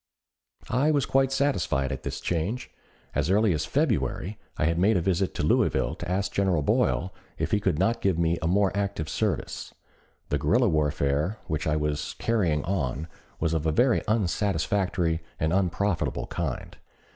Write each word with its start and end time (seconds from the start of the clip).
I 0.71 0.89
was 0.89 1.05
quite 1.05 1.31
satisfied 1.31 1.91
at 1.91 2.01
this 2.01 2.19
change. 2.19 2.71
As 3.13 3.29
early 3.29 3.53
as 3.53 3.65
February 3.67 4.39
I 4.57 4.65
had 4.65 4.79
made 4.79 4.97
a 4.97 4.99
visit 4.99 5.35
to 5.35 5.43
Louisville 5.43 5.93
to 5.93 6.09
ask 6.09 6.31
General 6.31 6.63
Boyle 6.63 7.13
if 7.37 7.51
he 7.51 7.59
could 7.59 7.77
not 7.77 8.01
give 8.01 8.17
me 8.17 8.39
a 8.41 8.47
more 8.47 8.75
active 8.75 9.07
service. 9.07 9.75
The 10.29 10.39
guerrilla 10.39 10.69
warfare 10.69 11.37
which 11.45 11.67
I 11.67 11.75
was 11.75 12.15
carrying 12.17 12.63
on 12.63 13.09
was 13.39 13.53
of 13.53 13.67
a 13.67 13.71
very 13.71 14.01
unsatisfactory 14.07 15.21
and 15.39 15.53
unprofitable 15.53 16.25
kind. 16.25 16.75